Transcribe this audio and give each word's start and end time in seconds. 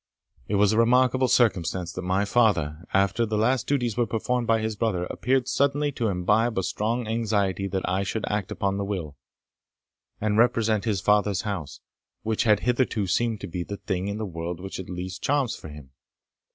It 0.47 0.55
was 0.55 0.73
a 0.73 0.79
remarkable 0.79 1.27
circumstance 1.27 1.93
that 1.93 2.01
my 2.01 2.25
father, 2.25 2.85
after 2.91 3.23
the 3.23 3.37
last 3.37 3.67
duties 3.67 3.95
were 3.97 4.07
performed 4.07 4.47
to 4.47 4.57
his 4.57 4.75
brother, 4.75 5.03
appeared 5.11 5.47
suddenly 5.47 5.91
to 5.91 6.07
imbibe 6.07 6.57
a 6.57 6.63
strong 6.63 7.07
anxiety 7.07 7.67
that 7.67 7.87
I 7.87 8.01
should 8.01 8.25
act 8.27 8.51
upon 8.51 8.77
the 8.77 8.83
will, 8.83 9.15
and 10.19 10.39
represent 10.39 10.85
his 10.85 11.01
father's 11.01 11.41
house, 11.41 11.81
which 12.23 12.45
had 12.45 12.61
hitherto 12.61 13.05
seemed 13.05 13.41
to 13.41 13.47
be 13.47 13.61
the 13.63 13.77
thing 13.77 14.07
in 14.07 14.17
the 14.17 14.25
world 14.25 14.59
which 14.59 14.77
had 14.77 14.89
least 14.89 15.21
charms 15.21 15.55
for 15.55 15.69
him. 15.69 15.91